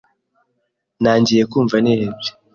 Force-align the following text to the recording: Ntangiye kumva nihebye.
Ntangiye 1.01 1.43
kumva 1.51 1.75
nihebye. 1.83 2.31